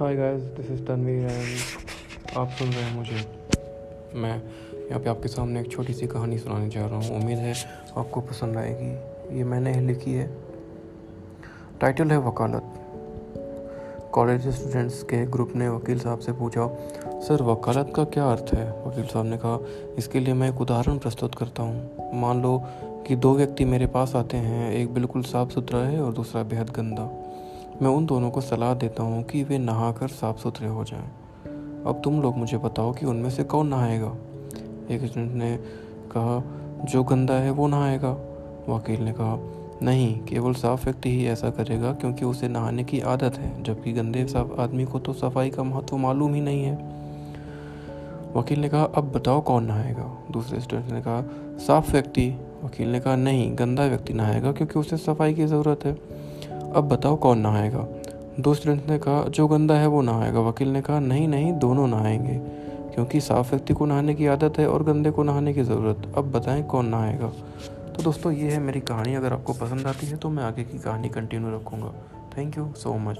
Hi 0.00 0.16
guys 0.16 0.42
this 0.42 0.70
is 0.70 0.82
Tanveer 0.82 1.24
and 1.30 2.36
आप 2.36 2.48
सुन 2.48 2.68
रहे 2.68 2.82
हैं 2.82 2.96
मुझे। 2.96 3.16
मैं 4.14 4.42
यहाँ 4.88 5.00
पे 5.00 5.10
आपके 5.10 5.28
सामने 5.28 5.60
एक 5.60 5.70
छोटी 5.72 5.92
सी 5.92 6.06
कहानी 6.06 6.38
सुनाने 6.38 6.68
जा 6.68 6.86
रहा 6.86 6.96
हूँ। 6.96 7.16
उम्मीद 7.16 7.38
है 7.38 7.54
आपको 7.96 8.20
पसंद 8.20 8.56
आएगी। 8.56 9.38
ये 9.38 9.44
मैंने 9.44 9.80
लिखी 9.80 10.12
है। 10.12 10.30
टाइटल 11.80 12.10
है 12.10 12.18
वकालत। 12.18 12.62
कॉलेज 14.12 14.48
स्टूडेंट्स 14.48 15.02
के 15.02 15.26
ग्रुप 15.26 15.52
ने 15.56 15.68
वकील 15.68 15.98
साहब 15.98 16.18
से 16.18 16.32
पूछा, 16.32 16.68
सर, 17.20 17.42
वकालत 17.42 17.92
का 17.96 18.04
क्या 18.04 18.30
अर्थ 18.30 18.54
है? 18.54 18.70
वकील 18.70 19.04
साहब 19.04 19.26
ने 19.26 19.36
कहा, 19.36 19.58
इसके 19.98 20.20
लिए 20.20 20.34
मैं 20.34 20.48
एक 20.48 20.60
उदाहरण 20.60 20.98
प्रस्तुत 20.98 21.34
करता 21.34 21.62
हूँ। 21.62 22.10
मान 22.14 22.42
लो 22.42 22.62
कि 23.06 23.16
दो 23.16 23.34
व्यक्ति 23.34 23.64
मेरे 23.64 23.86
पास 23.86 24.16
आते 24.16 24.36
हैं, 24.36 24.72
एक 24.72 24.94
बिल्कुल 24.94 25.22
साफ़ 25.22 25.50
सुथरा 25.50 25.78
है 25.78 26.02
और 26.02 26.12
दूसरा 26.12 26.42
बेहद 26.42 26.70
गंदा। 26.70 27.24
मैं 27.82 27.90
उन 27.90 28.06
दोनों 28.06 28.30
को 28.30 28.40
सलाह 28.40 28.74
देता 28.74 29.02
हूँ 29.02 29.22
कि 29.22 29.42
वे 29.42 29.58
नहा 29.58 29.92
कर 29.92 30.08
साफ़ 30.08 30.38
सुथरे 30.38 30.68
हो 30.68 30.84
जाएँ। 30.84 31.10
अब 31.86 32.00
तुम 32.04 32.22
लोग 32.22 32.36
मुझे 32.36 32.58
बताओ 32.58 32.92
कि 32.92 33.06
उनमें 33.06 33.30
से 33.30 33.44
कौन 33.44 33.66
नहाएगा? 33.66 34.16
एक 34.90 35.04
स्टूडेंट 35.04 35.32
ने 35.32 35.56
कहा, 36.16 36.42
जो 36.84 37.04
गंदा 37.04 37.34
है, 37.34 37.50
वो 37.50 37.66
नहाएगा। 37.66 38.10
वकील 38.68 39.00
ने 39.00 39.12
कहा, 39.12 39.38
नहीं, 39.82 40.20
केवल 40.20 40.52
साफ़ 40.52 40.84
व्यक्ति 40.84 41.10
ही 41.10 41.26
ऐसा 41.26 41.50
करेगा 41.50 41.92
क्योंकि 41.92 42.24
उसे 42.24 42.48
नहाने 42.48 42.84
की 42.84 43.00
आदत 43.00 43.38
है, 43.38 43.62
जबकि 43.62 43.92
गंदे 43.92 44.26
साफ़ 44.26 44.60
आदमी 44.60 44.84
को 44.84 44.98
तो 44.98 45.12
सफ़ाई 45.12 45.50
का 45.50 45.62
महत्व 45.62 45.96
मालूम 45.96 46.34
ही 46.34 46.40
नहीं 46.40 46.64
है। 46.64 46.74
वकील 48.36 48.60
ने 48.60 48.68
कहा, 48.68 48.84
अब 48.84 49.12
बताओ 49.12 49.40
कौन 49.40 49.64
नहाएगा? 49.64 50.18
दूसरे 50.30 50.60
स्टूडेंट 50.60 50.92
ने 50.92 51.00
कहा, 51.00 51.24
साफ़ 51.58 51.92
व्यक्ति। 51.92 52.34
वकील 52.64 52.88
ने 52.88 53.00
कहा, 53.00 53.16
नहीं, 53.16 53.58
गंदा 53.58 53.86
व्यक्ति 53.86 54.12
नहाएगा 54.12 54.52
क्योंकि 54.52 54.78
उसे 54.78 54.96
सफ़ाई 54.96 55.34
की 55.34 55.46
ज़रूरत 55.46 55.84
है। 55.84 56.17
अब 56.74 56.88
बताओ 56.88 57.16
कौन 57.16 57.38
नहाएगा? 57.38 57.86
दोस्त 58.40 58.62
फ्रेंड्स 58.62 58.88
ने 58.88 58.98
कहा, 58.98 59.24
जो 59.24 59.48
गंदा 59.48 59.74
है 59.74 59.86
वो 59.86 60.02
नहाएगा। 60.02 60.40
वकील 60.40 60.68
ने 60.68 60.82
कहा, 60.82 61.00
नहीं 61.00 61.28
नहीं, 61.28 61.52
दोनों 61.52 61.88
नहाएँगे, 61.88 62.34
क्योंकि 62.94 63.20
साफ़ 63.20 63.50
व्यक्ति 63.50 63.74
को 63.74 63.86
नहाने 63.86 64.14
की 64.14 64.26
आदत 64.26 64.58
है 64.58 64.68
और 64.68 64.82
गंदे 64.82 65.10
को 65.10 65.22
नहाने 65.22 65.54
की 65.54 65.62
ज़रूरत। 65.62 66.12
अब 66.16 66.32
बताएँ 66.32 66.62
कौन 66.62 66.86
नहाएगा? 66.86 67.32
तो 67.96 68.02
दोस्तों, 68.02 68.32
ये 68.32 68.50
है 68.50 68.58
मेरी 68.58 68.80
कहानी। 68.80 69.14
अगर 69.14 69.32
आपको 69.32 69.52
पसंद 69.52 69.86
आती 69.86 70.06
है 70.06 70.16
तो 70.16 70.28
मैं 70.28 70.44
आगे 70.44 70.64
की 70.64 70.78
कहानी 70.78 71.08
कंटिन्यू 71.08 71.50
रखूँगा। 71.50 71.92
Thank 72.38 72.58
you 72.58 72.72
so 72.76 72.94
much 72.94 73.18